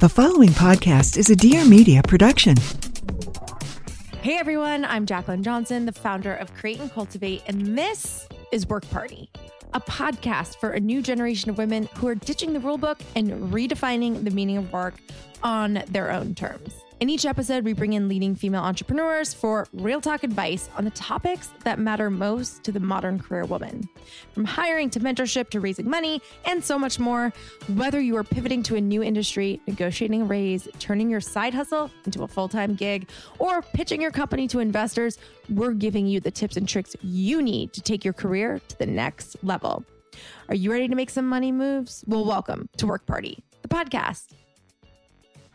[0.00, 2.56] The following podcast is a Dear Media production.
[4.22, 8.90] Hey everyone, I'm Jaclyn Johnson, the founder of Create and Cultivate, and this is Work
[8.90, 9.30] Party,
[9.72, 14.24] a podcast for a new generation of women who are ditching the rulebook and redefining
[14.24, 14.94] the meaning of work
[15.44, 16.74] on their own terms.
[17.00, 20.92] In each episode, we bring in leading female entrepreneurs for real talk advice on the
[20.92, 23.88] topics that matter most to the modern career woman.
[24.32, 27.32] From hiring to mentorship to raising money and so much more,
[27.74, 31.90] whether you are pivoting to a new industry, negotiating a raise, turning your side hustle
[32.04, 33.08] into a full time gig,
[33.40, 37.72] or pitching your company to investors, we're giving you the tips and tricks you need
[37.72, 39.84] to take your career to the next level.
[40.48, 42.04] Are you ready to make some money moves?
[42.06, 44.28] Well, welcome to Work Party, the podcast.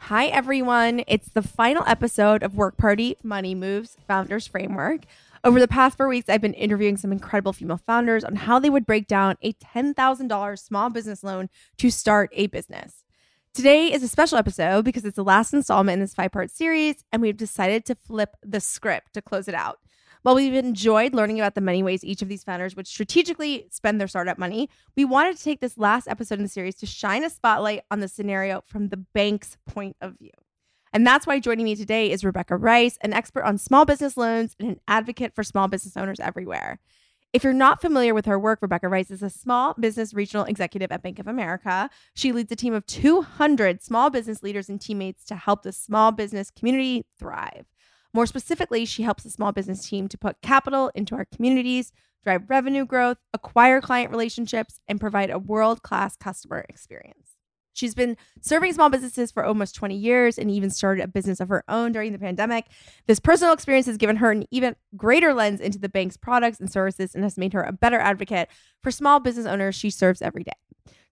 [0.03, 1.03] Hi, everyone.
[1.07, 5.01] It's the final episode of Work Party Money Moves Founders Framework.
[5.43, 8.71] Over the past four weeks, I've been interviewing some incredible female founders on how they
[8.71, 13.03] would break down a $10,000 small business loan to start a business.
[13.53, 17.03] Today is a special episode because it's the last installment in this five part series,
[17.11, 19.79] and we've decided to flip the script to close it out.
[20.21, 24.01] While we've enjoyed learning about the many ways each of these founders would strategically spend
[24.01, 27.23] their startup money, we wanted to take this last episode in the series to shine
[27.23, 30.31] a spotlight on the scenario from the bank's point of view.
[30.91, 34.55] And that's why joining me today is Rebekah Rice, an expert on small business loans
[34.59, 36.79] and an advocate for small business owners everywhere.
[37.31, 40.91] If you're not familiar with her work, Rebekah Rice is a small business regional executive
[40.91, 41.89] at Bank of America.
[42.15, 46.11] She leads a team of 200 small business leaders and teammates to help the small
[46.11, 47.67] business community thrive.
[48.13, 51.91] More specifically, she helps the small business team to put capital into our communities,
[52.23, 57.35] drive revenue growth, acquire client relationships, and provide a world class customer experience.
[57.73, 61.47] She's been serving small businesses for almost 20 years and even started a business of
[61.47, 62.65] her own during the pandemic.
[63.07, 66.69] This personal experience has given her an even greater lens into the bank's products and
[66.69, 68.49] services and has made her a better advocate
[68.81, 70.51] for small business owners she serves every day.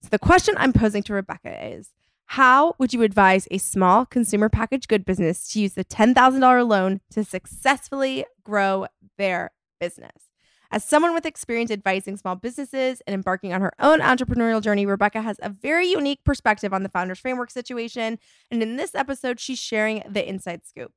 [0.02, 1.94] So, the question I'm posing to Rebekah is
[2.28, 7.00] how would you advise a small consumer packaged good business to use the $10,000 loan
[7.12, 10.28] to successfully grow their business?
[10.70, 15.22] As someone with experience advising small businesses and embarking on her own entrepreneurial journey, Rebekah
[15.22, 18.20] has a very unique perspective on the Founders Framework situation.
[18.52, 20.92] And in this episode, she's sharing the inside scoop.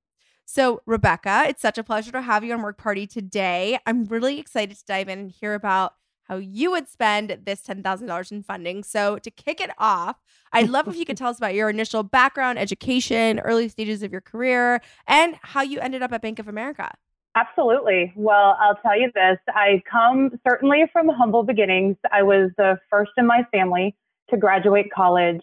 [0.44, 3.78] So, Rebekah, it's such a pleasure to have you on Work Party today.
[3.86, 5.94] I'm really excited to dive in and hear about
[6.30, 8.84] how you would spend this $10,000 in funding.
[8.84, 10.16] So, to kick it off,
[10.52, 14.12] I'd love if you could tell us about your initial background, education, early stages of
[14.12, 16.92] your career, and how you ended up at Bank of America.
[17.34, 18.12] Absolutely.
[18.14, 21.96] Well, I'll tell you this I come certainly from humble beginnings.
[22.12, 23.96] I was the first in my family
[24.30, 25.42] to graduate college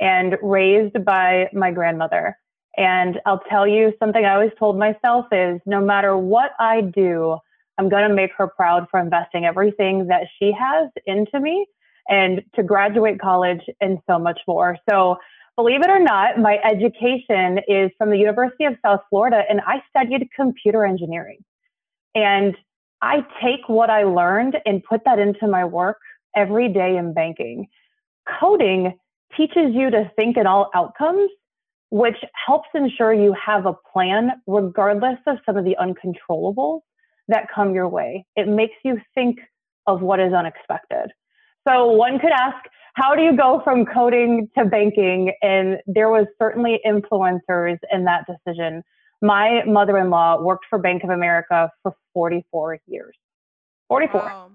[0.00, 2.36] and raised by my grandmother.
[2.76, 7.38] And I'll tell you something I always told myself is no matter what I do,
[7.78, 11.66] I'm going to make her proud for investing everything that she has into me
[12.08, 14.76] and to graduate college and so much more.
[14.90, 15.16] So,
[15.56, 19.82] believe it or not, my education is from the University of South Florida and I
[19.90, 21.38] studied computer engineering.
[22.14, 22.56] And
[23.00, 25.98] I take what I learned and put that into my work
[26.34, 27.68] every day in banking.
[28.40, 28.98] Coding
[29.36, 31.30] teaches you to think in all outcomes,
[31.90, 32.16] which
[32.46, 36.80] helps ensure you have a plan regardless of some of the uncontrollables
[37.28, 38.26] that come your way.
[38.36, 39.38] It makes you think
[39.86, 41.10] of what is unexpected.
[41.66, 42.56] So one could ask,
[42.94, 45.32] how do you go from coding to banking?
[45.42, 48.82] And there was certainly influencers in that decision.
[49.22, 53.14] My mother-in-law worked for Bank of America for 44 years.
[53.88, 54.20] 44.
[54.20, 54.50] Wow.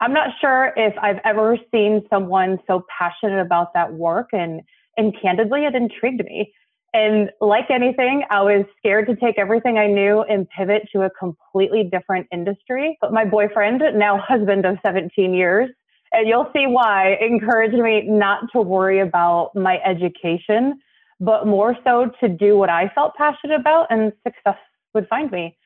[0.00, 4.62] I'm not sure if I've ever seen someone so passionate about that work and
[4.96, 6.52] and candidly it intrigued me.
[6.92, 11.10] And like anything, I was scared to take everything I knew and pivot to a
[11.10, 12.98] completely different industry.
[13.00, 15.70] But my boyfriend, now husband of 17 years,
[16.12, 20.80] and you'll see why, encouraged me not to worry about my education,
[21.20, 24.56] but more so to do what I felt passionate about and success
[24.92, 25.56] would find me.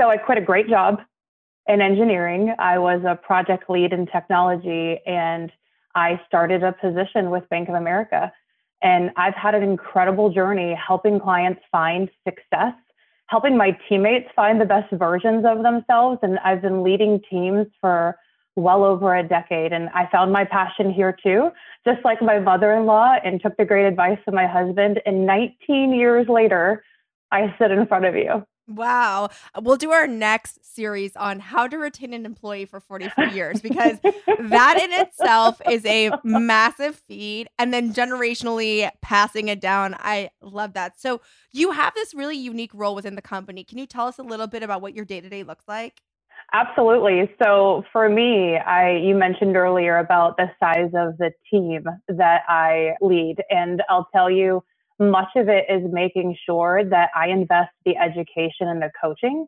[0.00, 1.00] So I quit a great job
[1.66, 2.54] in engineering.
[2.60, 5.50] I was a project lead in technology and
[5.96, 8.32] I started a position with Bank of America.
[8.82, 12.74] And I've had an incredible journey helping clients find success,
[13.26, 16.20] helping my teammates find the best versions of themselves.
[16.22, 18.16] And I've been leading teams for
[18.56, 19.72] well over a decade.
[19.72, 21.50] And I found my passion here too,
[21.84, 25.00] just like my mother in law, and took the great advice of my husband.
[25.06, 26.84] And 19 years later,
[27.30, 28.44] I sit in front of you.
[28.68, 29.30] Wow.
[29.54, 33.60] Uh, we'll do our next series on how to retain an employee for 44 years
[33.62, 37.48] because that in itself is a massive feat.
[37.58, 39.96] And then generationally passing it down.
[39.98, 41.00] I love that.
[41.00, 41.20] So
[41.50, 43.64] you have this really unique role within the company.
[43.64, 46.02] Can you tell us a little bit about what your day to day looks like?
[46.52, 47.30] Absolutely.
[47.42, 52.94] So for me, I you mentioned earlier about the size of the team that I
[53.02, 54.62] lead and I'll tell you
[54.98, 59.46] much of it is making sure that I invest the education and the coaching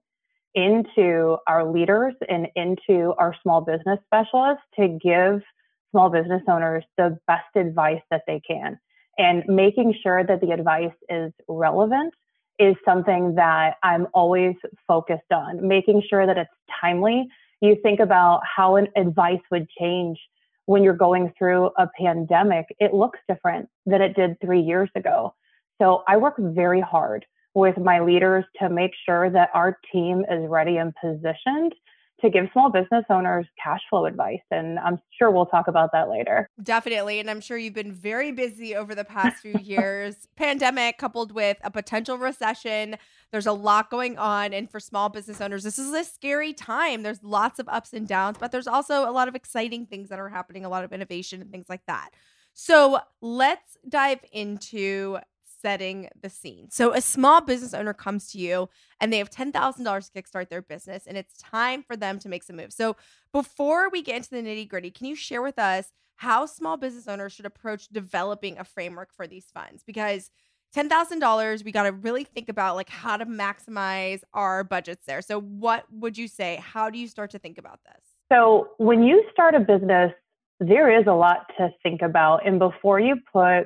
[0.54, 5.42] into our leaders and into our small business specialists to give
[5.90, 8.78] small business owners the best advice that they can.
[9.18, 12.14] And making sure that the advice is relevant
[12.58, 14.54] is something that I'm always
[14.86, 16.50] focused on, making sure that it's
[16.80, 17.26] timely.
[17.60, 20.18] You think about how an advice would change
[20.66, 22.66] when you're going through a pandemic.
[22.78, 25.34] It looks different than it did three years ago.
[25.80, 27.24] So I work very hard
[27.54, 31.74] with my leaders to make sure that our team is ready and positioned
[32.20, 34.42] to give small business owners cash flow advice.
[34.50, 36.50] And I'm sure we'll talk about that later.
[36.62, 37.18] Definitely.
[37.18, 40.28] And I'm sure you've been very busy over the past few years.
[40.36, 42.96] Pandemic coupled with a potential recession.
[43.32, 44.52] There's a lot going on.
[44.52, 47.02] And for small business owners, this is a scary time.
[47.02, 50.18] There's lots of ups and downs, but there's also a lot of exciting things that
[50.18, 52.10] are happening, a lot of innovation and things like that.
[52.52, 55.18] So let's dive into
[55.60, 56.68] setting the scene.
[56.70, 58.68] So a small business owner comes to you
[59.00, 62.42] and they have $10,000 to kickstart their business and it's time for them to make
[62.42, 62.76] some moves.
[62.76, 62.96] So
[63.32, 67.08] before we get into the nitty gritty, can you share with us how small business
[67.08, 69.82] owners should approach developing a framework for these funds?
[69.86, 70.30] Because
[70.76, 75.22] $10,000, we got to really think about like how to maximize our budgets there.
[75.22, 76.60] So what would you say?
[76.62, 78.02] How do you start to think about this?
[78.32, 80.12] So when you start a business,
[80.60, 82.46] there is a lot to think about.
[82.46, 83.64] And before you put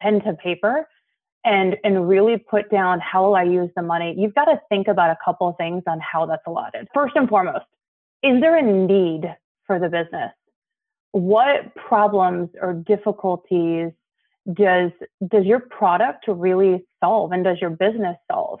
[0.00, 0.88] pen to paper
[1.44, 4.88] and and really put down how will I use the money, you've got to think
[4.88, 6.88] about a couple of things on how that's allotted.
[6.92, 7.64] First and foremost,
[8.22, 9.34] is there a need
[9.66, 10.32] for the business?
[11.12, 13.92] What problems or difficulties
[14.52, 14.90] does
[15.28, 18.60] does your product really solve and does your business solve?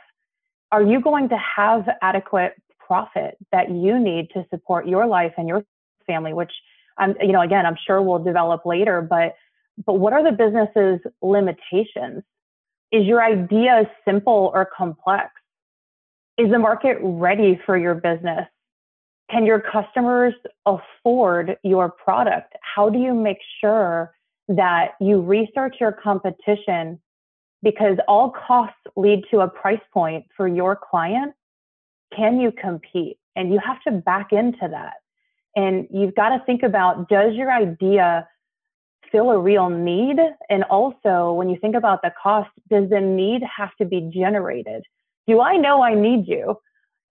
[0.72, 2.54] Are you going to have adequate
[2.86, 5.64] profit that you need to support your life and your
[6.06, 6.52] family, which
[6.98, 9.34] I'm, you know, again, I'm sure we'll develop later, but
[9.84, 12.22] but what are the business's limitations?
[12.92, 15.30] Is your idea simple or complex?
[16.38, 18.46] Is the market ready for your business?
[19.30, 20.34] Can your customers
[20.66, 22.54] afford your product?
[22.60, 24.14] How do you make sure
[24.48, 27.00] that you research your competition?
[27.62, 31.34] Because all costs lead to a price point for your client.
[32.14, 33.18] Can you compete?
[33.34, 34.94] And you have to back into that.
[35.56, 38.28] And you've got to think about does your idea
[39.10, 40.16] fill a real need?
[40.48, 44.84] And also, when you think about the cost, does the need have to be generated?
[45.26, 46.58] Do I know I need you?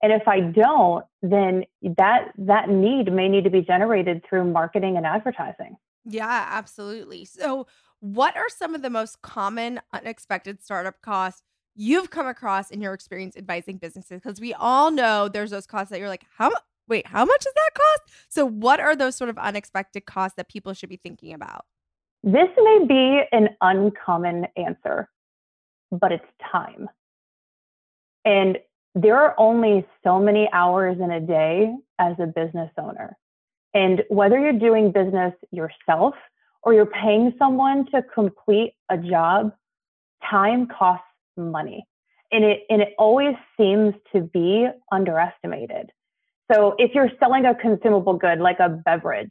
[0.02, 1.64] And if I don't, then
[1.98, 5.78] that that need may need to be generated through marketing and advertising.
[6.06, 7.26] Yeah, absolutely.
[7.26, 7.68] So,
[8.00, 11.42] what are some of the most common unexpected startup costs
[11.76, 14.22] you've come across in your experience advising businesses?
[14.22, 16.52] Because we all know there's those costs that you're like, how
[16.88, 18.02] wait, how much does that cost?
[18.30, 21.66] So, what are those sort of unexpected costs that people should be thinking about?
[22.26, 25.08] This may be an uncommon answer,
[25.92, 26.90] but it's time.
[28.26, 28.58] And
[28.96, 33.16] there are only so many hours in a day as a business owner.
[33.76, 36.16] And whether you're doing business yourself
[36.64, 39.54] or you're paying someone to complete a job,
[40.28, 41.06] time costs
[41.38, 41.86] money.
[42.32, 45.92] And it, and it always seems to be underestimated.
[46.52, 49.30] So if you're selling a consumable good like a beverage,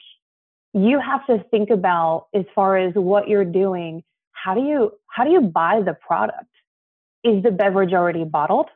[0.74, 4.02] you have to think about as far as what you're doing
[4.44, 6.50] how do you how do you buy the product?
[7.22, 8.68] Is the beverage already bottled?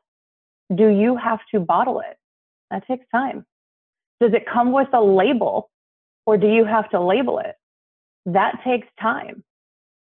[0.75, 2.17] Do you have to bottle it?
[2.71, 3.45] That takes time.
[4.21, 5.71] Does it come with a label
[6.25, 7.57] or do you have to label it?
[8.25, 9.45] That takes time.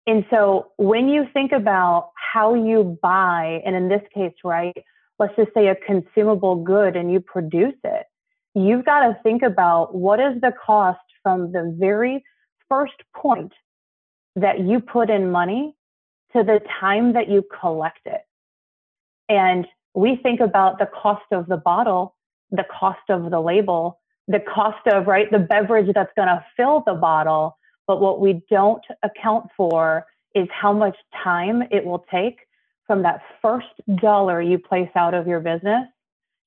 [0.07, 4.76] And so when you think about how you buy, and in this case, right,
[5.19, 8.07] let's just say a consumable good and you produce it,
[8.66, 12.24] you've got to think about what is the cost from the very
[12.68, 13.52] first point
[14.36, 15.74] that you put in money
[16.32, 18.22] to the time that you collect it.
[19.28, 22.14] And we think about the cost of the bottle,
[22.50, 26.82] the cost of the label, the cost of, right, the beverage that's going to fill
[26.86, 27.56] the bottle.
[27.86, 32.38] But what we don't account for is how much time it will take
[32.86, 35.86] from that first dollar you place out of your business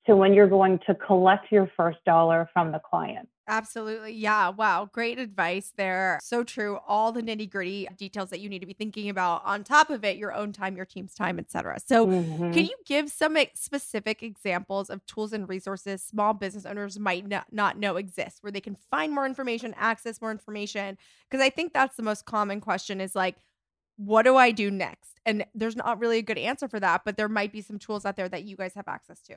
[0.06, 3.28] to when you're going to collect your first dollar from the client.
[3.48, 4.14] Absolutely.
[4.14, 4.50] Yeah.
[4.50, 4.90] Wow.
[4.94, 6.20] Great advice there.
[6.24, 6.80] So true.
[6.88, 10.06] All the nitty gritty details that you need to be thinking about on top of
[10.06, 11.80] it, your own time, your team's time, etc.
[11.86, 12.52] So mm-hmm.
[12.52, 17.48] can you give some specific examples of tools and resources small business owners might not,
[17.52, 20.98] not know exist where they can find more information, access more information?
[21.30, 23.36] Because I think that's the most common question is like,
[23.98, 25.20] what do I do next?
[25.26, 28.06] And there's not really a good answer for that, but there might be some tools
[28.06, 29.36] out there that you guys have access to.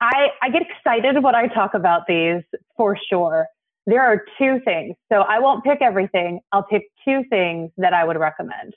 [0.00, 2.42] I, I get excited when I talk about these
[2.76, 3.46] for sure.
[3.86, 4.94] There are two things.
[5.10, 6.40] So I won't pick everything.
[6.52, 8.74] I'll pick two things that I would recommend.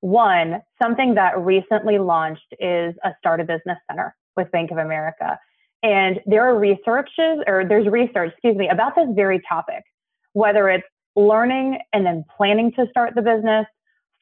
[0.00, 5.38] One, something that recently launched is a Start a Business Center with Bank of America.
[5.82, 9.82] And there are researches, or there's research, excuse me, about this very topic,
[10.32, 13.66] whether it's learning and then planning to start the business,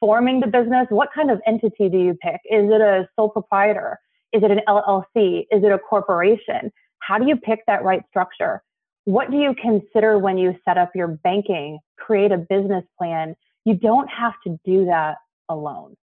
[0.01, 0.87] forming the business.
[0.91, 2.41] What kind of entity do you pick?
[2.51, 3.99] Is it a sole proprietor?
[4.33, 5.47] Is it an LLC?
[5.51, 6.73] Is it a corporation?
[7.01, 8.63] How do you pick that right structure?
[9.05, 13.35] What do you consider when you set up your banking, create a business plan?
[13.65, 15.17] You don't have to do that
[15.49, 15.97] alone.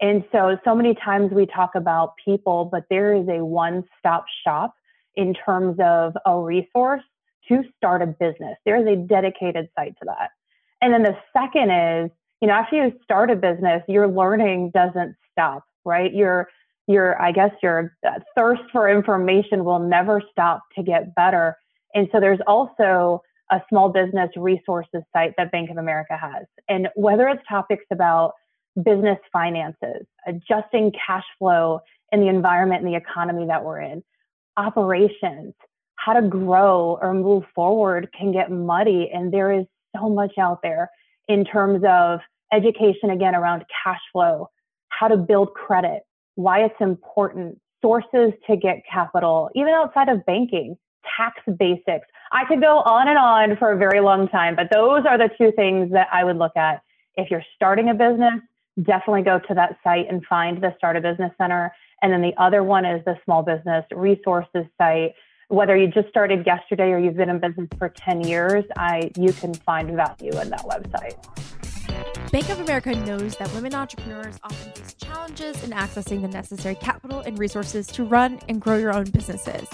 [0.00, 4.24] And so, so many times we talk about people, but there is a one stop
[4.44, 4.74] shop
[5.14, 7.02] in terms of a resource
[7.48, 8.56] to start a business.
[8.64, 10.30] There is a dedicated site to that.
[10.80, 12.10] And then the second is,
[12.40, 16.12] you know, after you start a business, your learning doesn't stop, right?
[16.12, 16.48] You're
[16.86, 21.56] your i guess your uh, thirst for information will never stop to get better.
[21.94, 26.44] And so there's also a small business resources site that bank of america has.
[26.68, 28.32] And whether it's topics about
[28.82, 34.02] business finances adjusting cash flow in the environment and the economy that we're in
[34.56, 35.54] operations
[35.96, 40.60] how to grow or move forward can get muddy and there is so much out
[40.62, 40.90] there
[41.28, 42.20] in terms of
[42.52, 44.48] education again around cash flow
[44.88, 46.02] how to build credit
[46.34, 50.76] why it's important, sources to get capital, even outside of banking,
[51.16, 52.06] tax basics.
[52.30, 55.28] I could go on and on for a very long time, but those are the
[55.36, 56.82] two things that I would look at.
[57.16, 58.40] If you're starting a business,
[58.82, 61.72] definitely go to that site and find the Start a Business Center.
[62.00, 65.14] And then the other one is the Small Business Resources site.
[65.48, 69.32] Whether you just started yesterday or you've been in business for 10 years, I, you
[69.34, 71.51] can find value in that website.
[72.32, 77.20] Bank of America knows that women entrepreneurs often face challenges in accessing the necessary capital
[77.20, 79.68] and resources to run and grow your own businesses.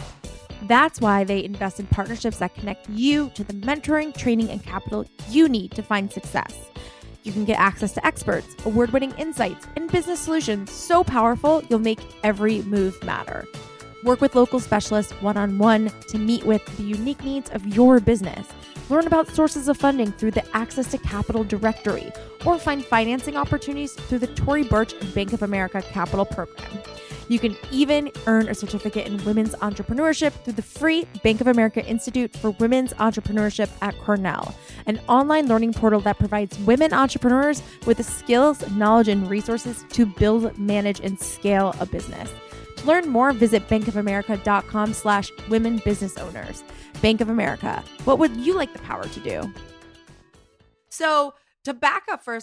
[0.62, 5.06] That's why they invest in partnerships that connect you to the mentoring, training, and capital
[5.30, 6.52] you need to find success.
[7.22, 11.78] You can get access to experts, award winning insights, and business solutions so powerful you'll
[11.78, 13.46] make every move matter.
[14.02, 18.00] Work with local specialists one on one to meet with the unique needs of your
[18.00, 18.48] business.
[18.90, 22.10] Learn about sources of funding through the Access to Capital directory
[22.46, 26.80] or find financing opportunities through the Tory Burch Bank of America Capital Program.
[27.28, 31.84] You can even earn a certificate in women's entrepreneurship through the free Bank of America
[31.84, 34.54] Institute for Women's Entrepreneurship at Cornell,
[34.86, 40.06] an online learning portal that provides women entrepreneurs with the skills, knowledge, and resources to
[40.06, 42.30] build, manage, and scale a business.
[42.78, 46.62] To learn more, visit bankofamerica.com slash women business owners.
[47.02, 47.82] Bank of America.
[48.04, 49.52] What would you like the power to do?
[50.88, 52.40] So to back up for a,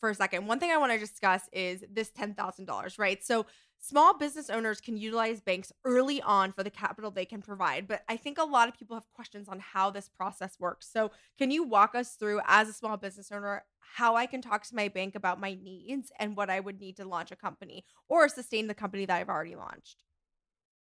[0.00, 3.24] for a second, one thing I want to discuss is this $10,000, right?
[3.24, 3.46] So
[3.78, 8.02] small business owners can utilize banks early on for the capital they can provide, but
[8.08, 10.88] I think a lot of people have questions on how this process works.
[10.90, 14.64] So can you walk us through as a small business owner how I can talk
[14.64, 17.84] to my bank about my needs and what I would need to launch a company
[18.08, 20.02] or sustain the company that I've already launched?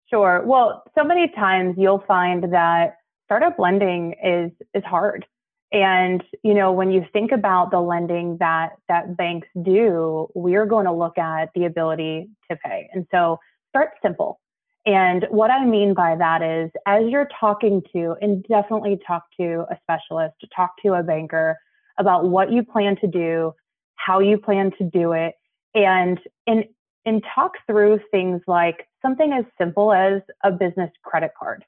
[0.09, 0.43] Sure.
[0.45, 5.27] Well, so many times you'll find that startup lending is is hard.
[5.73, 10.87] And you know, when you think about the lending that that banks do, we're going
[10.87, 12.89] to look at the ability to pay.
[12.93, 13.39] And so
[13.71, 14.39] start simple.
[14.85, 19.65] And what I mean by that is as you're talking to and definitely talk to
[19.71, 21.57] a specialist, talk to a banker
[21.99, 23.55] about what you plan to do,
[23.95, 25.35] how you plan to do it,
[25.75, 26.65] and and
[27.07, 31.65] and talk through things like something as simple as a business credit card.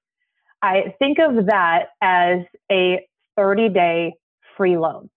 [0.62, 4.14] I think of that as a 30 day
[4.56, 5.10] free loan.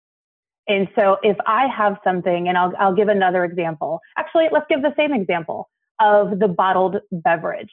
[0.68, 4.02] And so if I have something, and I'll, I'll give another example.
[4.18, 5.70] Actually, let's give the same example
[6.00, 7.72] of the bottled beverage.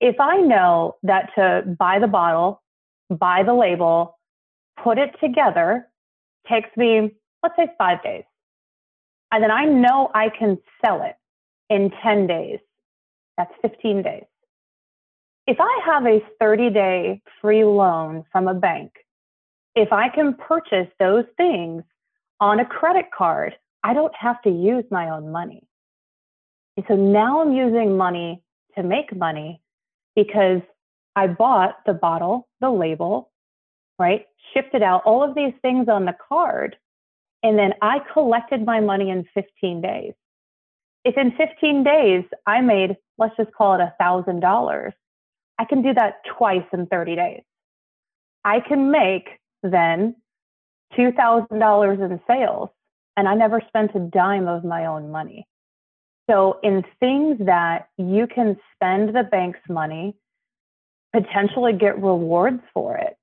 [0.00, 2.62] If I know that to buy the bottle,
[3.10, 4.18] buy the label,
[4.82, 5.86] put it together
[6.48, 7.10] takes me,
[7.42, 8.24] let's say, five days.
[9.30, 11.14] And then I know I can sell it
[11.70, 12.58] in 10 days.
[13.36, 14.24] That's 15 days.
[15.46, 18.92] If I have a 30 day free loan from a bank,
[19.74, 21.82] if I can purchase those things
[22.40, 25.66] on a credit card, I don't have to use my own money.
[26.76, 28.42] And so now I'm using money
[28.76, 29.60] to make money
[30.14, 30.60] because
[31.16, 33.30] I bought the bottle, the label,
[33.98, 34.26] right?
[34.52, 36.76] Shipped it out, all of these things on the card.
[37.42, 40.14] And then I collected my money in 15 days.
[41.04, 44.92] If in 15 days I made, let's just call it a $1,000,
[45.58, 47.42] I can do that twice in 30 days.
[48.44, 49.28] I can make
[49.62, 50.16] then
[50.98, 52.68] $2,000 in sales
[53.16, 55.46] and I never spent a dime of my own money.
[56.30, 60.14] So, in things that you can spend the bank's money,
[61.12, 63.16] potentially get rewards for it,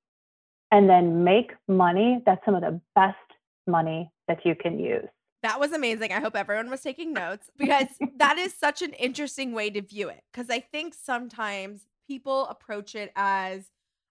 [0.72, 3.15] and then make money, that's some of the best
[3.65, 5.08] money that you can use.
[5.41, 6.12] That was amazing.
[6.12, 10.10] I hope everyone was taking notes because that is such an interesting way to view
[10.10, 10.22] it.
[10.31, 13.67] Because I think sometimes people approach it as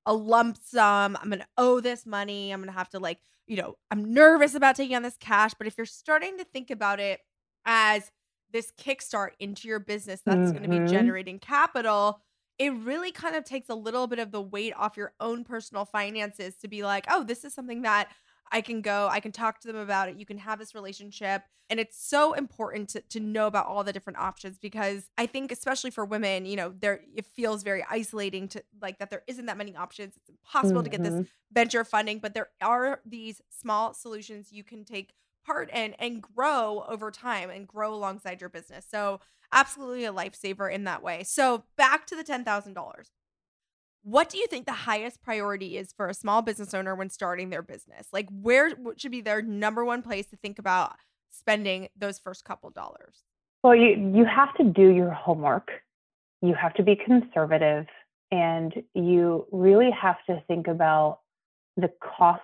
[0.06, 1.16] a lump sum.
[1.20, 2.52] I'm going to owe this money.
[2.52, 5.52] I'm going to have to, like, you know, I'm nervous about taking on this cash.
[5.56, 7.20] But if you're starting to think about it
[7.64, 8.10] as
[8.52, 10.64] this kickstart into your business that's mm-hmm.
[10.64, 12.20] going to be generating capital,
[12.58, 15.84] it really kind of takes a little bit of the weight off your own personal
[15.84, 18.08] finances to be like, oh, this is something that
[18.50, 20.18] I can go, I can talk to them about it.
[20.18, 21.42] You can have this relationship.
[21.70, 25.52] And it's so important to, to know about all the different options because I think,
[25.52, 29.46] especially for women, you know, there it feels very isolating to like that there isn't
[29.46, 30.14] that many options.
[30.16, 30.84] It's impossible mm-hmm.
[30.84, 31.22] to get this mm-hmm.
[31.52, 35.12] venture funding, but there are these small solutions you can take
[35.44, 38.86] part in and grow over time and grow alongside your business.
[38.90, 39.20] So,
[39.52, 41.22] absolutely a lifesaver in that way.
[41.24, 42.74] So, back to the $10,000.
[44.02, 47.50] What do you think the highest priority is for a small business owner when starting
[47.50, 48.08] their business?
[48.12, 50.96] Like, where should be their number one place to think about
[51.30, 53.24] spending those first couple dollars?
[53.62, 55.68] Well, you, you have to do your homework,
[56.42, 57.86] you have to be conservative,
[58.30, 61.20] and you really have to think about
[61.76, 62.42] the cost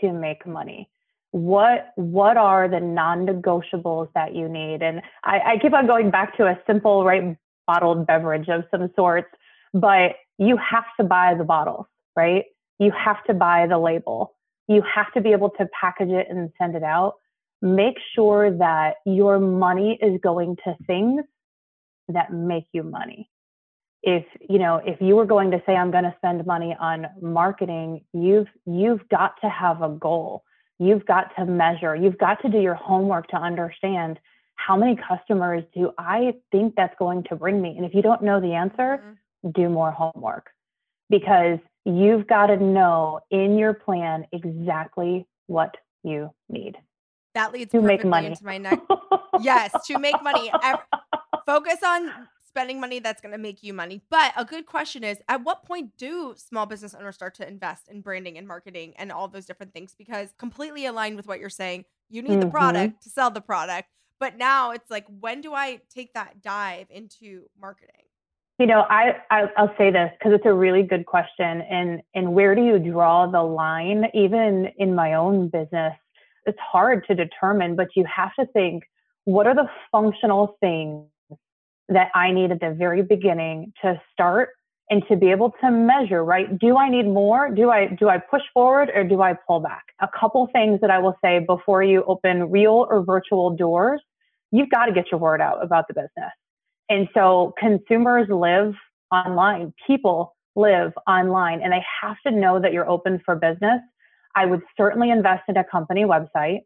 [0.00, 0.88] to make money
[1.36, 6.36] what what are the non-negotiables that you need and I, I, keep on going back
[6.38, 9.28] to a simple right bottled beverage of some sorts
[9.74, 12.44] but you have to buy the bottles, right?
[12.78, 14.34] You have to buy the label.
[14.68, 17.14] You have to be able to package it and send it out.
[17.62, 21.24] Make sure that your money is going to things
[22.08, 23.30] that make you money.
[24.02, 27.06] If, you know, if you were going to say I'm going to spend money on
[27.20, 30.44] marketing, you've you've got to have a goal.
[30.78, 31.96] You've got to measure.
[31.96, 34.20] You've got to do your homework to understand
[34.54, 37.74] how many customers do I think that's going to bring me?
[37.76, 39.12] And if you don't know the answer, mm-hmm
[39.54, 40.50] do more homework
[41.10, 46.76] because you've got to know in your plan exactly what you need.
[47.34, 48.82] That leads to make money into my next.
[49.40, 50.50] yes, to make money.
[51.44, 52.10] Focus on
[52.56, 54.00] spending money that's going to make you money.
[54.08, 57.88] But a good question is at what point do small business owners start to invest
[57.88, 59.94] in branding and marketing and all those different things?
[59.96, 62.40] Because completely aligned with what you're saying, you need mm-hmm.
[62.40, 63.90] the product to sell the product.
[64.18, 68.05] But now it's like, when do I take that dive into marketing?
[68.58, 72.32] You know, I, I will say this because it's a really good question, and and
[72.32, 74.06] where do you draw the line?
[74.14, 75.92] Even in my own business,
[76.46, 78.84] it's hard to determine, but you have to think:
[79.24, 81.04] what are the functional things
[81.90, 84.48] that I need at the very beginning to start
[84.88, 86.24] and to be able to measure?
[86.24, 86.58] Right?
[86.58, 87.50] Do I need more?
[87.50, 89.84] Do I do I push forward or do I pull back?
[90.00, 94.00] A couple things that I will say before you open real or virtual doors:
[94.50, 96.32] you've got to get your word out about the business
[96.88, 98.74] and so consumers live
[99.12, 103.80] online, people live online, and they have to know that you're open for business.
[104.34, 106.60] I would certainly invest in a company website.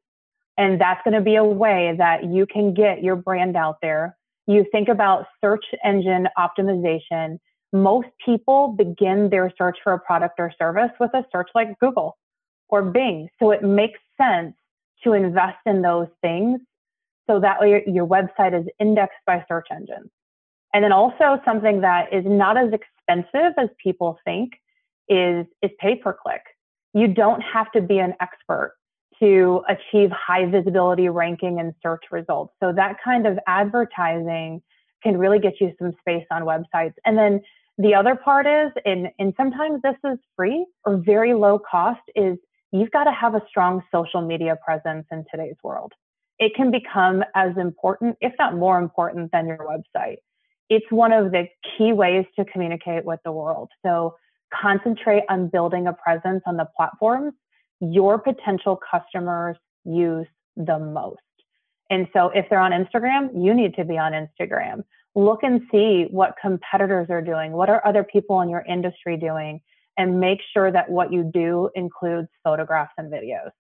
[0.59, 4.17] And that's going to be a way that you can get your brand out there.
[4.47, 7.39] You think about search engine optimization.
[7.73, 12.19] Most people begin their search for a product or service with a search like Google
[12.69, 13.29] or Bing.
[13.39, 14.55] So it makes sense
[15.05, 16.61] to invest in those things
[17.31, 20.11] so that way your website is indexed by search engines.
[20.75, 24.53] And then also something that is not as expensive as people think
[25.09, 26.43] is, is pay per click.
[26.93, 28.77] You don't have to be an expert
[29.21, 32.55] to achieve high visibility ranking and search results.
[32.61, 34.63] So that kind of advertising
[35.03, 36.95] can really get you some space on websites.
[37.05, 37.43] And then
[37.79, 42.39] the other part is, and, and sometimes this is free or very low cost, is
[42.73, 45.93] you've got to have a strong social media presence in today's world.
[46.41, 50.17] It can become as important, if not more important, than your website.
[50.69, 53.71] It's one of the key ways to communicate with the world.
[53.87, 54.17] So
[54.53, 57.35] concentrate on building a presence on the platforms
[57.81, 60.27] your potential customers use
[60.57, 61.19] the most.
[61.89, 64.85] And so if they're on Instagram, you need to be on Instagram.
[65.15, 67.53] Look and see what competitors are doing.
[67.53, 69.61] What are other people in your industry doing?
[69.97, 73.51] And make sure that what you do includes photographs and videos.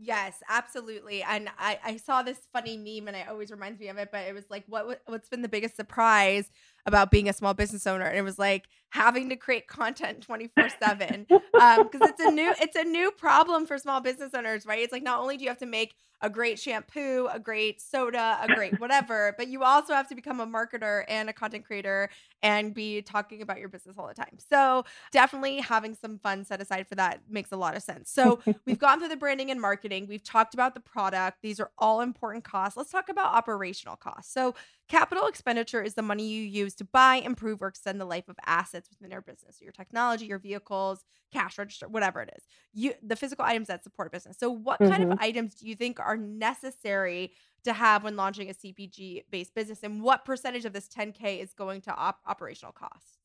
[0.00, 1.22] Yes, absolutely.
[1.24, 4.26] And I, I saw this funny meme and it always reminds me of it, but
[4.28, 6.50] it was like, what what's been the biggest surprise
[6.88, 8.04] about being a small business owner?
[8.04, 11.26] And it was like having to create content 24 seven.
[11.58, 14.78] Um, cause it's a new, it's a new problem for small business owners, right?
[14.78, 18.38] It's like, not only do you have to make a great shampoo, a great soda,
[18.42, 22.10] a great whatever, but you also have to become a marketer and a content creator
[22.42, 24.38] and be talking about your business all the time.
[24.38, 28.10] So definitely having some fun set aside for that makes a lot of sense.
[28.10, 30.06] So we've gone through the branding and marketing.
[30.08, 31.38] We've talked about the product.
[31.42, 32.76] These are all important costs.
[32.76, 34.32] Let's talk about operational costs.
[34.32, 34.54] So
[34.88, 38.36] capital expenditure is the money you use to buy, improve, or extend the life of
[38.46, 39.60] assets within your business.
[39.60, 42.44] Your technology, your vehicles, cash register, whatever it is.
[42.72, 44.36] You the physical items that support business.
[44.38, 44.90] So what mm-hmm.
[44.90, 45.24] kind of mm-hmm.
[45.24, 47.32] items do you think are necessary
[47.64, 49.80] to have when launching a CPG based business?
[49.82, 53.18] And what percentage of this 10K is going to op- operational costs?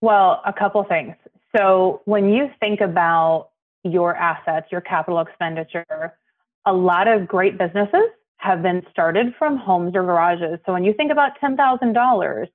[0.00, 1.14] Well, a couple things.
[1.56, 3.50] So when you think about
[3.82, 6.14] your assets, your capital expenditure,
[6.66, 10.58] a lot of great businesses have been started from homes or garages.
[10.64, 12.46] So when you think about $10,000,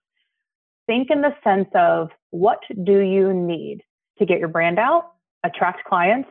[0.88, 3.82] think in the sense of what do you need
[4.18, 5.12] to get your brand out,
[5.44, 6.30] attract clients,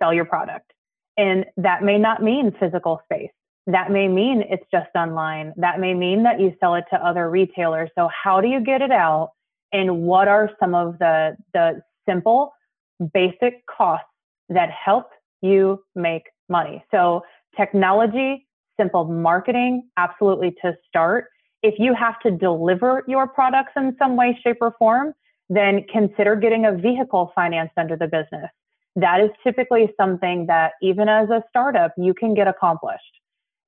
[0.00, 0.72] sell your product.
[1.16, 3.30] And that may not mean physical space.
[3.66, 5.52] That may mean it's just online.
[5.56, 7.90] That may mean that you sell it to other retailers.
[7.96, 9.32] So how do you get it out?
[9.72, 12.52] And what are some of the, the simple,
[13.14, 14.06] basic costs
[14.48, 15.10] that help
[15.42, 16.84] you make money?
[16.90, 17.22] So
[17.56, 18.46] technology,
[18.82, 21.26] simple marketing, absolutely to start.
[21.62, 25.14] If you have to deliver your products in some way, shape, or form,
[25.48, 28.50] then consider getting a vehicle financed under the business.
[28.96, 33.20] That is typically something that even as a startup, you can get accomplished.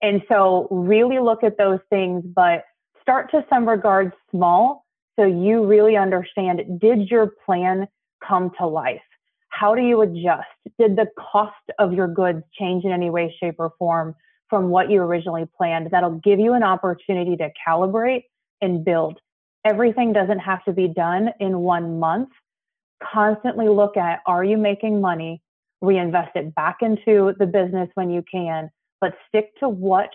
[0.03, 2.64] And so really look at those things, but
[3.00, 4.85] start to some regards small
[5.16, 7.87] so you really understand did your plan
[8.27, 9.00] come to life?
[9.48, 10.48] How do you adjust?
[10.79, 14.16] Did the cost of your goods change in any way, shape, or form
[14.48, 15.90] from what you originally planned?
[15.90, 18.24] That'll give you an opportunity to calibrate
[18.61, 19.18] and build.
[19.64, 22.28] Everything doesn't have to be done in one month.
[23.02, 25.42] Constantly look at are you making money?
[25.80, 30.11] Reinvest it back into the business when you can, but stick to what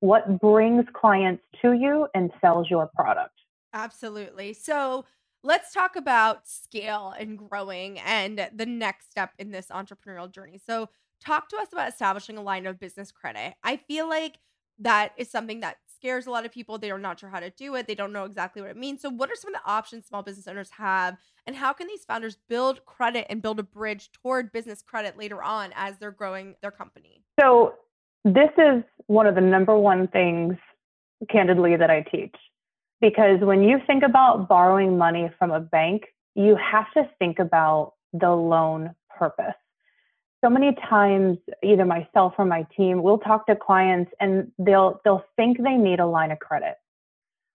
[0.00, 3.32] what brings clients to you and sells your product.
[3.72, 4.52] Absolutely.
[4.52, 5.06] So
[5.42, 10.60] let's talk about scale and growing and the next step in this entrepreneurial journey.
[10.64, 10.88] So
[11.24, 13.54] talk to us about establishing a line of business credit.
[13.62, 14.38] I feel like
[14.78, 16.78] that is something that scares a lot of people.
[16.78, 17.86] They are not sure how to do it.
[17.86, 19.02] They don't know exactly what it means.
[19.02, 21.16] So, what are some of the options small business owners have?
[21.46, 25.42] And how can these founders build credit and build a bridge toward business credit later
[25.42, 27.22] on as they're growing their company?
[27.40, 27.74] So,
[28.24, 30.56] this is one of the number one things,
[31.30, 32.34] candidly, that I teach.
[33.00, 37.94] Because when you think about borrowing money from a bank, you have to think about
[38.12, 39.54] the loan purpose
[40.44, 45.24] so many times either myself or my team will talk to clients and they'll they'll
[45.36, 46.74] think they need a line of credit.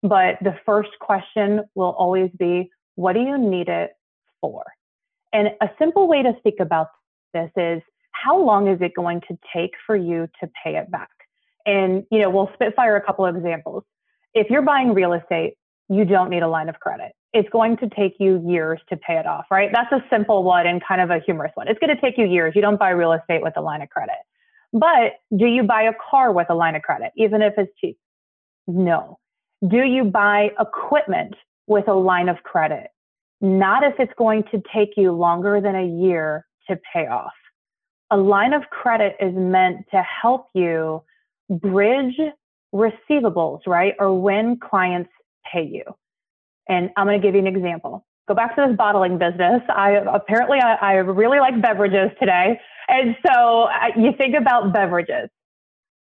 [0.03, 3.93] But the first question will always be what do you need it
[4.41, 4.63] for?
[5.33, 6.89] And a simple way to think about
[7.35, 11.11] this is how long is it going to take for you to pay it back?
[11.65, 13.85] And you know we'll spitfire a couple of examples.
[14.35, 15.55] If you're buying real estate
[15.89, 19.19] you don't need a line of credit it's going to take you years to pay
[19.19, 19.71] it off, right?
[19.73, 21.69] That's a simple one and kind of a humorous one.
[21.69, 22.55] It's going to take you years.
[22.57, 24.17] You don't buy real estate with a line of credit.
[24.73, 27.99] But do you buy a car with a line of credit, even if it's cheap?
[28.67, 29.19] No.
[29.67, 31.35] Do you buy equipment
[31.67, 32.89] with a line of credit?
[33.43, 37.35] Not if it's going to take you longer than a year to pay off.
[38.11, 41.03] A line of credit is meant to help you
[41.51, 42.19] bridge
[42.75, 43.95] receivables, right?
[43.99, 45.11] Or when clients
[45.53, 45.83] pay you.
[46.69, 48.05] And I'm going to give you an example.
[48.29, 49.63] Go back to this bottling business.
[49.69, 55.31] I apparently I, I really like beverages today, and so I, you think about beverages.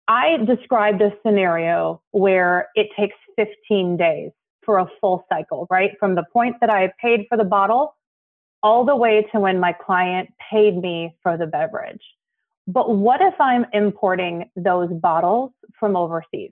[0.08, 4.32] I described a scenario where it takes 15 days
[4.64, 5.92] for a full cycle, right?
[6.00, 7.96] From the point that I paid for the bottle
[8.64, 12.02] all the way to when my client paid me for the beverage.
[12.68, 16.52] But what if I'm importing those bottles from overseas?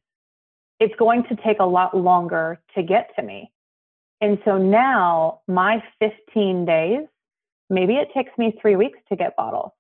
[0.80, 3.52] It's going to take a lot longer to get to me.
[4.22, 7.08] And so now my 15 days,
[7.70, 9.72] maybe it takes me three weeks to get bottles.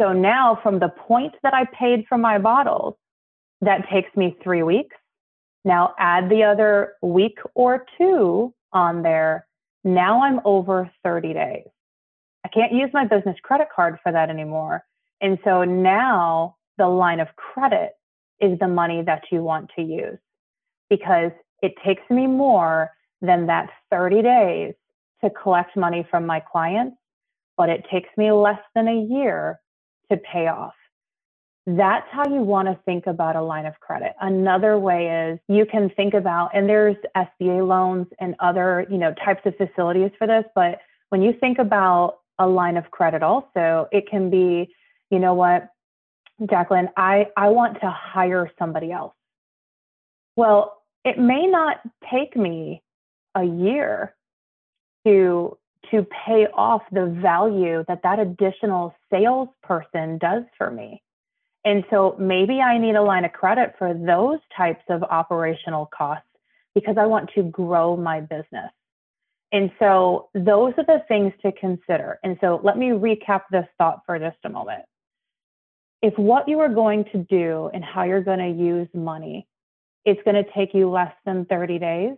[0.00, 2.94] So now, from the point that I paid for my bottles,
[3.60, 4.96] that takes me three weeks.
[5.64, 9.46] Now, add the other week or two on there.
[9.84, 11.66] Now I'm over 30 days.
[12.44, 14.84] I can't use my business credit card for that anymore.
[15.20, 17.92] And so now the line of credit
[18.40, 20.18] is the money that you want to use
[20.90, 21.30] because
[21.62, 22.90] it takes me more
[23.24, 24.74] than that 30 days
[25.22, 26.96] to collect money from my clients,
[27.56, 29.60] but it takes me less than a year
[30.10, 30.74] to pay off.
[31.66, 34.12] That's how you want to think about a line of credit.
[34.20, 39.14] Another way is you can think about, and there's SBA loans and other, you know,
[39.24, 43.88] types of facilities for this, but when you think about a line of credit also,
[43.92, 44.68] it can be,
[45.10, 45.68] you know what,
[46.42, 49.14] Jaclyn, I, I want to hire somebody else.
[50.36, 51.78] Well, it may not
[52.10, 52.82] take me
[53.34, 54.14] a year
[55.06, 55.56] to
[55.90, 61.02] to pay off the value that that additional salesperson does for me.
[61.64, 66.26] And so maybe I need a line of credit for those types of operational costs
[66.74, 68.70] because I want to grow my business.
[69.52, 72.18] And so those are the things to consider.
[72.24, 74.82] And so let me recap this thought for just a moment.
[76.02, 79.46] If what you are going to do and how you're going to use money,
[80.04, 82.16] it's going to take you less than 30 days,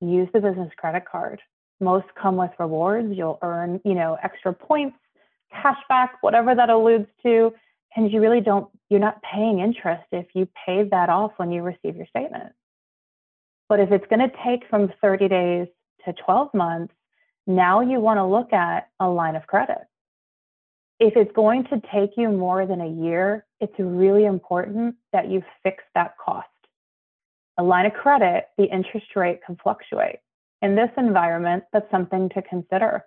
[0.00, 1.40] use the business credit card.
[1.80, 3.08] Most come with rewards.
[3.16, 4.96] You'll earn, you know, extra points,
[5.50, 7.52] cash back, whatever that alludes to.
[7.96, 11.62] And you really don't, you're not paying interest if you pay that off when you
[11.62, 12.52] receive your statement.
[13.68, 15.68] But if it's going to take from 30 days
[16.04, 16.94] to 12 months,
[17.46, 19.78] now you want to look at a line of credit.
[21.00, 25.42] If it's going to take you more than a year, it's really important that you
[25.62, 26.48] fix that cost.
[27.58, 30.20] A line of credit, the interest rate can fluctuate.
[30.62, 33.04] In this environment, that's something to consider.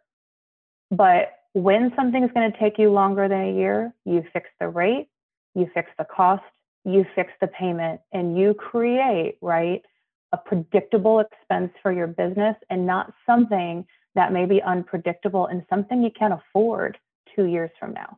[0.89, 4.67] But when something is going to take you longer than a year, you fix the
[4.67, 5.07] rate,
[5.55, 6.43] you fix the cost,
[6.83, 9.81] you fix the payment, and you create, right,
[10.33, 13.85] a predictable expense for your business and not something
[14.15, 16.97] that may be unpredictable and something you can't afford
[17.35, 18.17] two years from now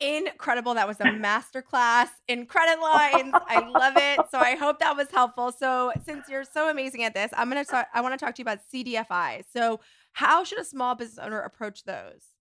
[0.00, 0.74] incredible.
[0.74, 3.32] That was a masterclass in credit lines.
[3.34, 4.20] I love it.
[4.30, 5.52] So I hope that was helpful.
[5.52, 7.88] So since you're so amazing at this, I'm gonna talk.
[7.92, 9.44] I want to talk to you about CDFI.
[9.52, 9.80] So
[10.12, 12.32] how should a small business owner approach those?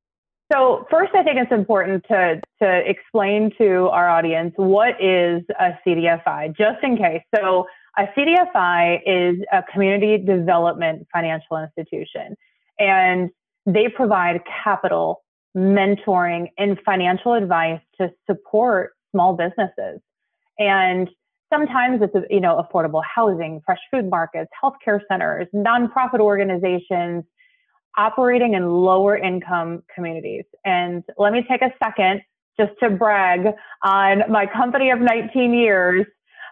[0.52, 5.72] So first, I think it's important to to explain to our audience what is a
[5.86, 7.22] CDFI, just in case.
[7.36, 7.66] So
[7.98, 12.38] a CDFI is a community development financial institution,
[12.80, 13.30] and
[13.66, 15.24] they provide capital
[15.58, 20.00] mentoring and financial advice to support small businesses.
[20.60, 21.10] And
[21.52, 27.24] sometimes it's you know affordable housing, fresh food markets, healthcare centers, nonprofit organizations
[27.98, 30.44] operating in lower income communities.
[30.64, 32.22] And let me take a second
[32.60, 36.06] just to brag on my company of 19 years.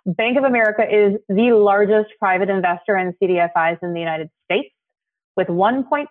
[0.07, 4.73] Bank of America is the largest private investor in CDFIs in the United States
[5.35, 6.05] with 1.6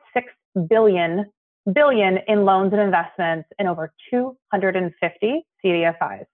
[0.69, 1.27] billion
[1.73, 6.27] billion in loans and investments in over 250 CDFIs.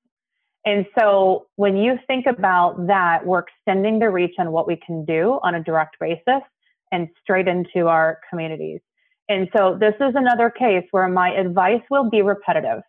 [0.64, 5.05] And so when you think about that, we're extending the reach on what we can
[5.05, 6.43] do on a direct basis
[6.93, 8.81] and straight into our communities.
[9.29, 12.83] And so this is another case where my advice will be repetitive.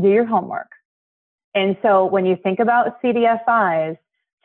[0.00, 0.68] Do your homework.
[1.54, 3.96] And so when you think about CDFIs,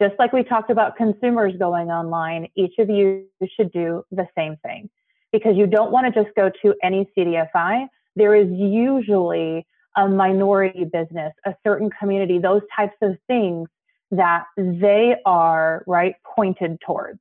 [0.02, 4.58] just like we talked about consumers going online, each of you should do the same
[4.64, 4.90] thing
[5.32, 7.88] because you don't want to just go to any CDFI.
[8.16, 13.68] There is usually a minority business, a certain community, those types of things
[14.12, 17.20] that they are right pointed towards.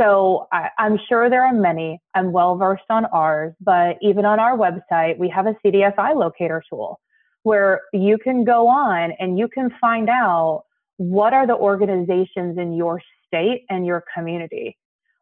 [0.00, 2.00] So I, am sure there are many.
[2.14, 6.62] I'm well versed on ours, but even on our website, we have a CDFI locator
[6.68, 7.00] tool
[7.42, 10.64] where you can go on and you can find out
[10.98, 14.76] what are the organizations in your state and your community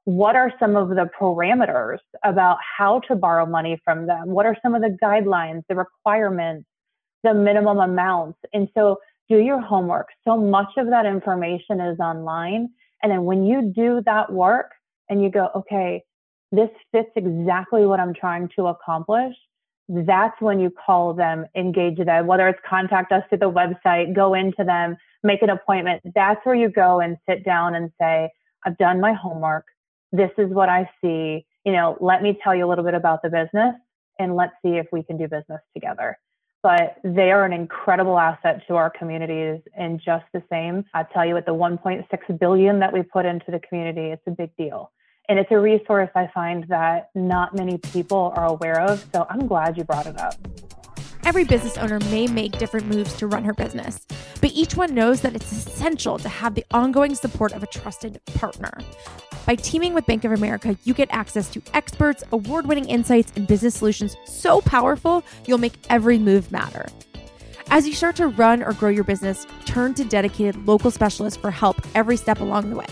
[0.07, 4.29] what are some of the parameters about how to borrow money from them?
[4.29, 6.65] What are some of the guidelines, the requirements,
[7.25, 8.39] the minimum amounts?
[8.53, 10.07] And so do your homework.
[10.25, 12.69] So much of that information is online.
[13.03, 14.71] And then when you do that work
[15.11, 16.05] and you go, okay,
[16.53, 19.35] this fits exactly what I'm trying to accomplish,
[19.89, 24.35] that's when you call them, engage them, whether it's contact us through the website, go
[24.35, 26.03] into them, make an appointment.
[26.15, 28.31] That's where you go and sit down and say,
[28.65, 29.65] I've done my homework
[30.17, 31.47] this is what I see.
[31.65, 33.75] You know, let me tell you a little bit about the business
[34.19, 36.19] and let's see if we can do business together.
[36.63, 39.61] But they are an incredible asset to our communities.
[39.77, 43.51] And just the same, I tell you, with the 1.6 billion that we put into
[43.51, 44.91] the community, it's a big deal.
[45.29, 49.05] And it's a resource I find that not many people are aware of.
[49.13, 50.35] So I'm glad you brought it up.
[51.27, 54.07] Every business owner may make different moves to run her business,
[54.41, 58.21] but each one knows that it's essential to have the ongoing support of a trusted
[58.37, 58.79] partner.
[59.45, 63.45] By teaming with Bank of America, you get access to experts, award winning insights, and
[63.45, 66.87] business solutions so powerful you'll make every move matter.
[67.71, 71.51] As you start to run or grow your business, turn to dedicated local specialists for
[71.51, 72.87] help every step along the way.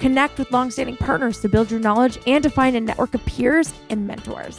[0.00, 3.72] Connect with longstanding partners to build your knowledge and to find a network of peers
[3.90, 4.58] and mentors.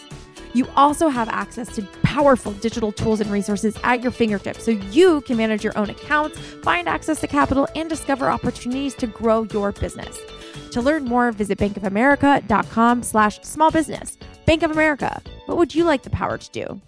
[0.53, 1.81] You also have access to
[2.17, 6.39] powerful digital tools and resources at your fingertips so you can manage your own accounts,
[6.63, 10.19] find access to capital, and discover opportunities to grow your business.
[10.71, 14.17] To learn more, visit bankofamerica.com slash small business.
[14.47, 16.81] Bank of America, what would you like the power to do?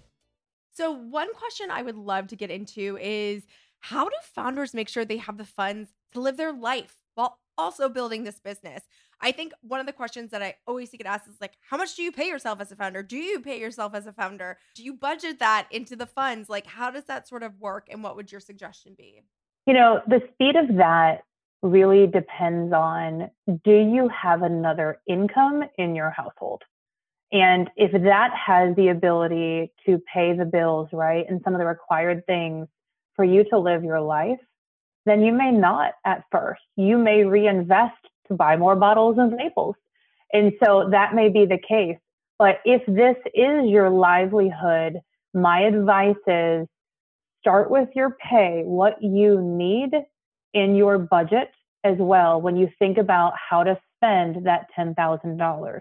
[0.72, 3.44] So one question I would love to get into is
[3.78, 7.88] how do founders make sure they have the funds to live their life while also
[7.88, 8.82] building this business?
[9.22, 11.94] I think one of the questions that I always get asked is like, how much
[11.94, 13.02] do you pay yourself as a founder?
[13.02, 14.58] Do you pay yourself as a founder?
[14.74, 16.48] Do you budget that into the funds?
[16.48, 17.88] Like, how does that sort of work?
[17.90, 19.22] And what would your suggestion be?
[19.66, 21.22] You know, the speed of that
[21.62, 23.30] really depends on
[23.64, 26.62] do you have another income in your household?
[27.32, 31.66] And if that has the ability to pay the bills, right, and some of the
[31.66, 32.66] required things
[33.14, 34.40] for you to live your life,
[35.06, 36.62] then you may not at first.
[36.76, 37.94] You may reinvest
[38.30, 39.74] to buy more bottles of Naples.
[40.32, 41.98] And so that may be the case.
[42.38, 45.00] But if this is your livelihood,
[45.34, 46.66] my advice is
[47.40, 49.90] start with your pay, what you need
[50.54, 51.50] in your budget
[51.84, 55.80] as well when you think about how to spend that $10,000.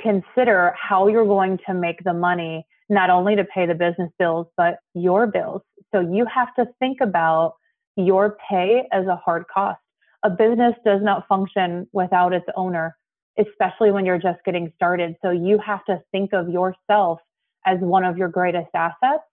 [0.00, 4.46] Consider how you're going to make the money, not only to pay the business bills,
[4.56, 5.62] but your bills.
[5.94, 7.54] So you have to think about
[7.96, 9.78] your pay as a hard cost
[10.22, 12.96] a business does not function without its owner,
[13.38, 15.16] especially when you're just getting started.
[15.22, 17.20] So you have to think of yourself
[17.66, 19.24] as one of your greatest assets.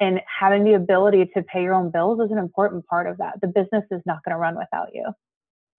[0.00, 3.40] And having the ability to pay your own bills is an important part of that.
[3.40, 5.06] The business is not going to run without you.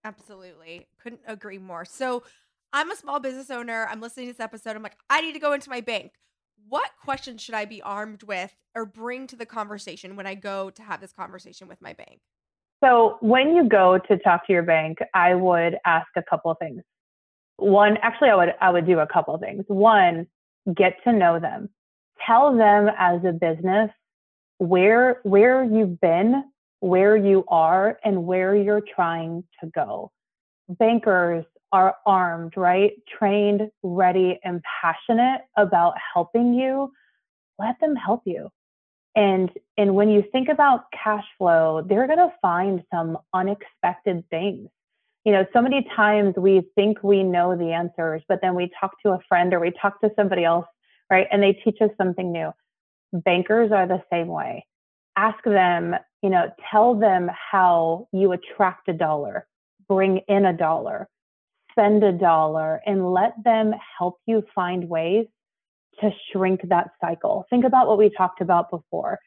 [0.04, 0.88] Absolutely.
[1.02, 1.86] Couldn't agree more.
[1.86, 2.24] So
[2.74, 3.88] I'm a small business owner.
[3.90, 4.76] I'm listening to this episode.
[4.76, 6.12] I'm like, I need to go into my bank.
[6.68, 10.70] What questions should I be armed with or bring to the conversation when I go
[10.70, 12.20] to have this conversation with my bank?
[12.84, 16.58] So when you go to talk to your bank, I would ask a couple of
[16.60, 16.82] things.
[17.58, 19.66] One, actually, I would I would do a couple of things.
[19.68, 20.28] One,
[20.74, 21.70] get to know them.
[22.26, 23.92] Tell them as a business
[24.60, 26.44] where where you've been,
[26.80, 30.12] where you are, and where you're trying to go.
[30.70, 32.94] Bankers are armed, right?
[33.18, 36.92] Trained, ready, and passionate about helping you.
[37.58, 38.50] Let them help you.
[39.16, 44.70] And and when you think about cash flow, they're going to find some unexpected things.
[45.26, 48.92] You know, so many times we think we know the answers, but then we talk
[49.04, 50.66] to a friend or we talk to somebody else,
[51.10, 51.28] right?
[51.32, 52.52] And they teach us something new.
[53.12, 54.66] Bankers are the same way.
[55.18, 59.46] Ask them, you know, tell them how you attract a dollar,
[59.88, 61.10] bring in a dollar,
[61.72, 65.26] spend a dollar, and let them help you find ways
[66.02, 67.46] to shrink that cycle.
[67.50, 69.20] Think about what we talked about before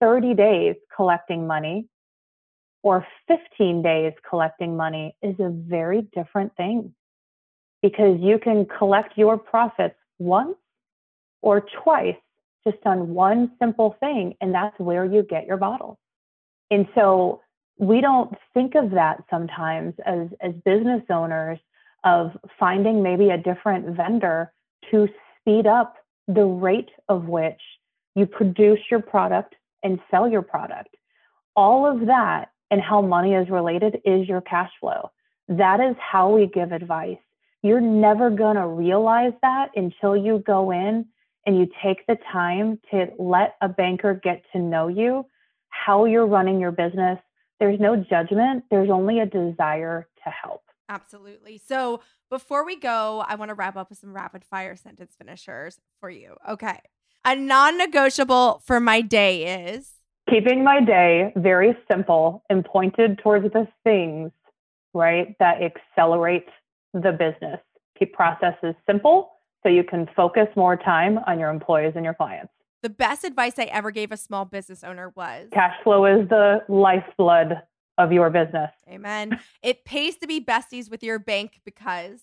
[0.00, 1.86] 30 days collecting money
[2.82, 6.94] or 15 days collecting money is a very different thing
[7.82, 10.56] because you can collect your profits once
[11.42, 12.16] or twice
[12.64, 15.96] just on one simple thing, and that's where you get your bottles.
[16.70, 17.40] And so
[17.78, 21.58] we don't think of that sometimes as, as business owners
[22.04, 24.52] of finding maybe a different vendor
[24.90, 25.08] to
[25.48, 27.60] speed up the rate of which
[28.14, 30.94] you produce your product and sell your product.
[31.56, 35.10] All of that and how money is related is your cash flow.
[35.48, 37.16] That is how we give advice.
[37.62, 41.06] You're never going to realize that until you go in
[41.46, 45.24] and you take the time to let a banker get to know you,
[45.70, 47.18] how you're running your business.
[47.58, 50.67] There's no judgment, there's only a desire to help.
[50.88, 51.60] Absolutely.
[51.66, 55.78] So before we go, I want to wrap up with some rapid fire sentence finishers
[56.00, 56.36] for you.
[56.48, 56.78] Okay.
[57.24, 59.92] A non negotiable for my day is
[60.30, 64.30] keeping my day very simple and pointed towards the things,
[64.94, 66.46] right, that accelerate
[66.92, 67.60] the business.
[67.98, 72.52] Keep processes simple so you can focus more time on your employees and your clients.
[72.82, 76.60] The best advice I ever gave a small business owner was cash flow is the
[76.68, 77.62] lifeblood
[77.98, 78.70] of your business.
[78.88, 79.38] Amen.
[79.62, 82.20] it pays to be besties with your bank because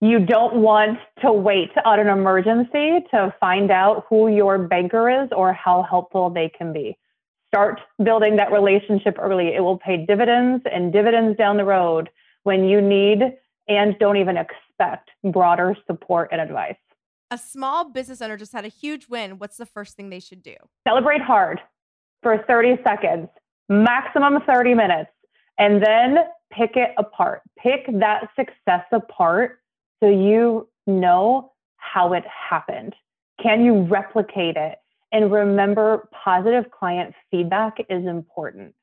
[0.00, 5.28] you don't want to wait on an emergency to find out who your banker is
[5.30, 6.98] or how helpful they can be.
[7.46, 9.54] Start building that relationship early.
[9.54, 12.10] It will pay dividends and dividends down the road
[12.42, 13.20] when you need
[13.68, 16.74] and don't even expect broader support and advice.
[17.30, 20.42] a small business owner just had a huge win, what's the first thing they should
[20.42, 20.56] do?
[20.86, 21.60] Celebrate hard
[22.22, 23.28] for 30 seconds,
[23.72, 25.10] maximum 30 minutes,
[25.58, 26.18] and then
[26.52, 27.42] pick it apart.
[27.58, 29.60] Pick that success apart
[30.00, 32.94] so you know how it happened.
[33.42, 34.78] Can you replicate it?
[35.12, 38.74] And remember, positive client feedback is important.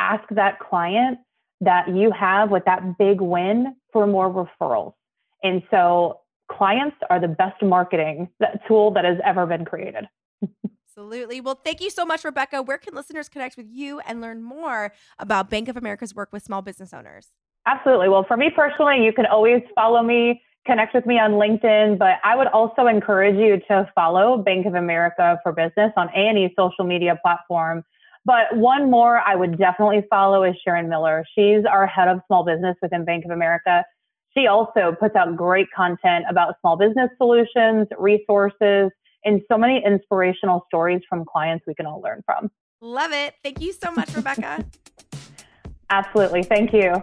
[0.00, 1.18] Ask that client
[1.60, 4.94] that you have with that big win for more referrals.
[5.42, 6.20] And so
[6.50, 8.28] clients are the best marketing
[8.66, 10.06] tool that has ever been created.
[10.96, 11.40] Absolutely.
[11.40, 12.62] Well, thank you so much, Rebekah.
[12.62, 16.44] Where can listeners connect with you and learn more about Bank of America's work with
[16.44, 17.32] small business owners?
[17.66, 18.08] Absolutely.
[18.08, 22.18] Well, for me personally, you can always follow me, connect with me on LinkedIn, but
[22.22, 26.84] I would also encourage you to follow Bank of America for Business on any social
[26.84, 27.82] media platform.
[28.24, 31.24] But one more I would definitely follow is Sharon Miller.
[31.34, 33.84] She's our head of small business within Bank of America.
[34.32, 38.92] She also puts out great content about small business solutions, resources,
[39.24, 42.50] and so many inspirational stories from clients we can all learn from.
[42.80, 43.34] Love it.
[43.42, 44.64] Thank you so much, Rebekah.
[45.90, 46.42] Absolutely.
[46.42, 47.02] Thank you.